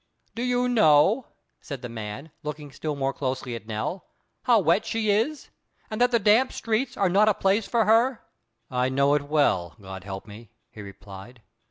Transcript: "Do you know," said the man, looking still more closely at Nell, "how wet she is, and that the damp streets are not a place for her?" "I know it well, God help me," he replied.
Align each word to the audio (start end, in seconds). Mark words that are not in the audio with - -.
"Do 0.33 0.41
you 0.41 0.67
know," 0.67 1.27
said 1.59 1.83
the 1.83 1.87
man, 1.87 2.31
looking 2.41 2.71
still 2.71 2.95
more 2.95 3.13
closely 3.13 3.55
at 3.55 3.67
Nell, 3.67 4.03
"how 4.41 4.57
wet 4.59 4.83
she 4.83 5.11
is, 5.11 5.51
and 5.91 6.01
that 6.01 6.09
the 6.09 6.17
damp 6.17 6.51
streets 6.53 6.97
are 6.97 7.07
not 7.07 7.29
a 7.29 7.35
place 7.35 7.67
for 7.67 7.85
her?" 7.85 8.23
"I 8.71 8.89
know 8.89 9.13
it 9.13 9.21
well, 9.21 9.75
God 9.79 10.03
help 10.03 10.25
me," 10.25 10.49
he 10.71 10.81
replied. 10.81 11.43